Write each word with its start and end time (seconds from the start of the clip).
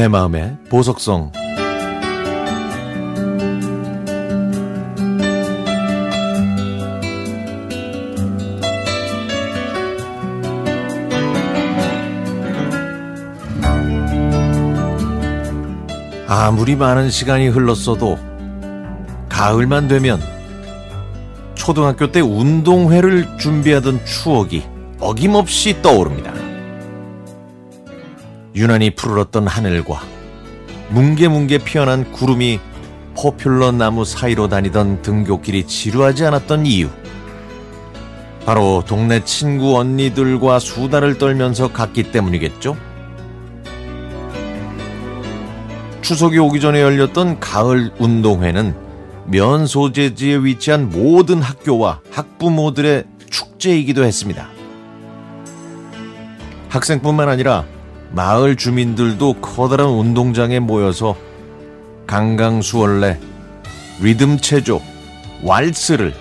내 0.00 0.08
마음의 0.08 0.56
보석성 0.70 1.30
아무리 16.26 16.76
많은 16.76 17.10
시간이 17.10 17.48
흘렀어도 17.48 18.18
가을만 19.28 19.86
되면 19.86 20.18
초등학교 21.54 22.10
때 22.10 22.20
운동회를 22.22 23.36
준비하던 23.36 24.06
추억이 24.06 24.62
어김없이 24.98 25.82
떠오릅니다. 25.82 26.39
유난히 28.54 28.90
푸르렀던 28.90 29.46
하늘과 29.46 30.00
뭉게뭉게 30.90 31.58
피어난 31.58 32.10
구름이 32.10 32.58
포퓰러 33.16 33.72
나무 33.72 34.04
사이로 34.04 34.48
다니던 34.48 35.02
등굣길이 35.02 35.66
지루하지 35.66 36.24
않았던 36.26 36.66
이유. 36.66 36.88
바로 38.46 38.82
동네 38.86 39.22
친구 39.24 39.78
언니들과 39.78 40.58
수다를 40.58 41.18
떨면서 41.18 41.72
갔기 41.72 42.10
때문이겠죠? 42.10 42.76
추석이 46.00 46.38
오기 46.38 46.60
전에 46.60 46.80
열렸던 46.80 47.38
가을 47.38 47.92
운동회는 47.98 48.74
면 49.26 49.66
소재지에 49.66 50.38
위치한 50.38 50.88
모든 50.90 51.40
학교와 51.40 52.00
학부모들의 52.10 53.04
축제이기도 53.28 54.02
했습니다. 54.02 54.48
학생뿐만 56.70 57.28
아니라 57.28 57.64
마을 58.12 58.56
주민들도 58.56 59.34
커다란 59.34 59.88
운동장에 59.88 60.58
모여서 60.58 61.16
강강수월래, 62.06 63.20
리듬 64.00 64.38
체조, 64.38 64.82
왈스를 65.42 66.12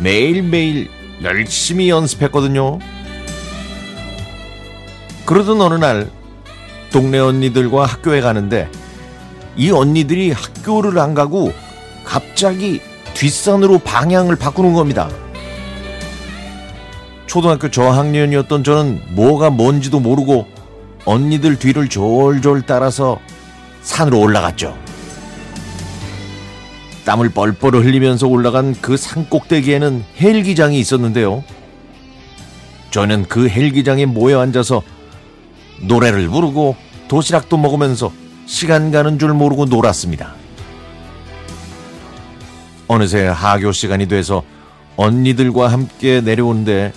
매일매일 0.00 0.88
열심히 1.22 1.90
연습했거든요. 1.90 2.78
그러던 5.26 5.60
어느 5.60 5.74
날 5.74 6.10
동네 6.90 7.18
언니들과 7.18 7.84
학교에 7.84 8.20
가는데 8.20 8.70
이 9.56 9.70
언니들이 9.70 10.32
학교를 10.32 10.98
안 10.98 11.12
가고 11.14 11.52
갑자기 12.04 12.80
뒷산으로 13.12 13.78
방향을 13.80 14.36
바꾸는 14.36 14.72
겁니다. 14.72 15.10
초등학교 17.26 17.70
저학년이었던 17.70 18.64
저는 18.64 19.02
뭐가 19.10 19.50
뭔지도 19.50 20.00
모르고 20.00 20.55
언니들 21.06 21.58
뒤를 21.58 21.88
졸졸 21.88 22.62
따라서 22.66 23.18
산으로 23.82 24.20
올라갔죠. 24.20 24.76
땀을 27.04 27.30
뻘뻘 27.30 27.74
흘리면서 27.76 28.26
올라간 28.26 28.74
그 28.80 28.96
산 28.96 29.28
꼭대기에는 29.30 30.04
헬기장이 30.20 30.78
있었는데요. 30.80 31.44
저는 32.90 33.26
그 33.28 33.48
헬기장에 33.48 34.06
모여 34.06 34.40
앉아서 34.40 34.82
노래를 35.82 36.28
부르고 36.28 36.74
도시락도 37.08 37.56
먹으면서 37.56 38.12
시간 38.46 38.90
가는 38.90 39.18
줄 39.18 39.32
모르고 39.34 39.66
놀았습니다. 39.66 40.34
어느새 42.88 43.26
하교 43.26 43.72
시간이 43.72 44.06
돼서 44.08 44.42
언니들과 44.96 45.68
함께 45.68 46.20
내려오는데 46.20 46.92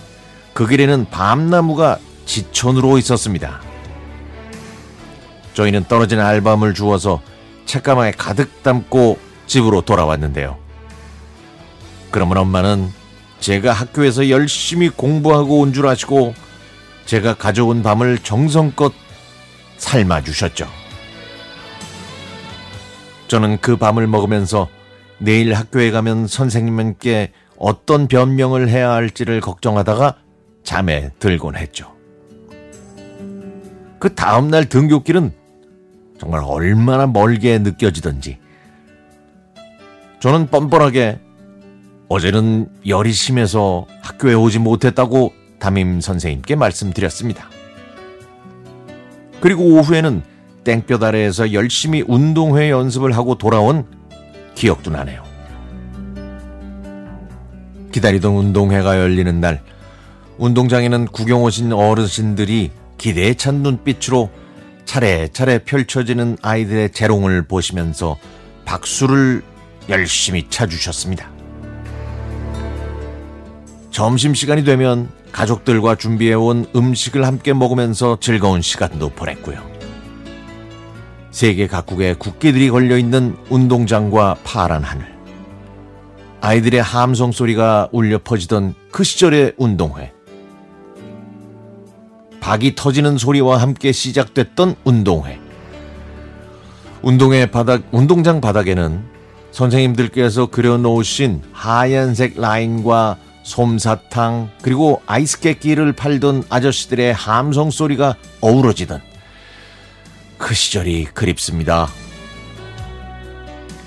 그 0.53 0.65
길에는 0.67 1.07
밤나무가 1.11 1.99
지천으로 2.25 2.97
있었습니다. 2.97 3.68
저희는 5.59 5.83
떨어진 5.89 6.21
알밤을 6.21 6.73
주워서 6.73 7.21
책가방에 7.65 8.11
가득 8.11 8.63
담고 8.63 9.19
집으로 9.45 9.81
돌아왔는데요. 9.81 10.57
그러면 12.11 12.37
엄마는 12.37 12.89
제가 13.41 13.73
학교에서 13.73 14.29
열심히 14.29 14.87
공부하고 14.87 15.59
온 15.59 15.73
줄 15.73 15.85
아시고 15.85 16.33
제가 17.05 17.33
가져온 17.33 17.83
밤을 17.83 18.19
정성껏 18.19 18.93
삶아주셨죠. 19.75 20.65
저는 23.27 23.57
그 23.59 23.75
밤을 23.75 24.07
먹으면서 24.07 24.69
내일 25.17 25.53
학교에 25.53 25.91
가면 25.91 26.27
선생님께 26.27 27.33
어떤 27.57 28.07
변명을 28.07 28.69
해야 28.69 28.91
할지를 28.91 29.41
걱정하다가 29.41 30.15
잠에 30.63 31.09
들곤 31.19 31.57
했죠. 31.57 31.91
그 33.99 34.15
다음날 34.15 34.69
등교길은 34.69 35.33
정말 36.19 36.41
얼마나 36.43 37.07
멀게 37.07 37.57
느껴지던지 37.59 38.37
저는 40.19 40.47
뻔뻔하게 40.47 41.19
어제는 42.09 42.67
열이 42.85 43.13
심해서 43.13 43.87
학교에 44.01 44.33
오지 44.33 44.59
못했다고 44.59 45.31
담임 45.59 46.01
선생님께 46.01 46.55
말씀드렸습니다. 46.55 47.49
그리고 49.39 49.63
오후에는 49.63 50.23
땡볕 50.63 51.01
아래에서 51.01 51.53
열심히 51.53 52.03
운동회 52.05 52.69
연습을 52.69 53.15
하고 53.15 53.35
돌아온 53.35 53.85
기억도 54.55 54.91
나네요. 54.91 55.23
기다리던 57.91 58.33
운동회가 58.33 58.99
열리는 58.99 59.39
날, 59.39 59.61
운동장에는 60.37 61.07
구경 61.07 61.43
오신 61.43 61.71
어르신들이 61.71 62.71
기대에 62.97 63.33
찬 63.35 63.55
눈빛으로 63.63 64.29
차례차례 64.89 65.59
펼쳐지는 65.59 66.35
아이들의 66.41 66.93
재롱을 66.93 67.43
보시면서 67.43 68.17
박수를 68.65 69.43
열심히 69.87 70.49
쳐주셨습니다. 70.49 71.29
점심시간이 73.91 74.63
되면 74.63 75.11
가족들과 75.31 75.93
준비해온 75.93 76.65
음식을 76.75 77.23
함께 77.23 77.53
먹으면서 77.53 78.17
즐거운 78.19 78.63
시간도 78.63 79.09
보냈고요. 79.09 79.63
세계 81.29 81.67
각국의 81.67 82.15
국기들이 82.15 82.71
걸려있는 82.71 83.37
운동장과 83.51 84.37
파란 84.43 84.83
하늘. 84.83 85.05
아이들의 86.41 86.81
함성 86.81 87.31
소리가 87.31 87.89
울려 87.91 88.17
퍼지던 88.17 88.73
그 88.91 89.03
시절의 89.03 89.53
운동회. 89.57 90.13
박이 92.49 92.73
터지는 92.73 93.19
소리와 93.19 93.61
함께 93.61 93.91
시작됐던 93.91 94.73
운동회. 94.83 95.39
운동회 97.03 97.45
바닥, 97.51 97.83
운동장 97.91 98.41
바닥에는 98.41 99.03
선생님들께서 99.51 100.47
그려놓으신 100.47 101.43
하얀색 101.51 102.41
라인과 102.41 103.17
솜사탕 103.43 104.49
그리고 104.63 104.99
아이스케끼를 105.05 105.93
팔던 105.93 106.45
아저씨들의 106.49 107.13
함성 107.13 107.69
소리가 107.69 108.15
어우러지던 108.41 108.99
그 110.39 110.55
시절이 110.55 111.05
그립습니다. 111.13 111.87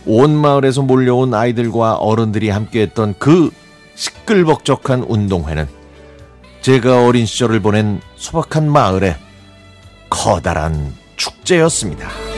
온 0.07 0.37
마을에서 0.37 0.83
몰려온 0.83 1.35
아이들과 1.35 1.97
어른들이 1.97 2.49
함께했던 2.49 3.17
그 3.19 3.51
시끌벅적한 3.97 5.03
운동회는 5.09 5.82
제가 6.63 7.05
어린 7.05 7.27
시절을 7.27 7.59
보낸 7.59 8.01
소박한 8.15 8.71
마을의 8.71 9.17
커다란 10.09 10.95
축제였습니다. 11.17 12.32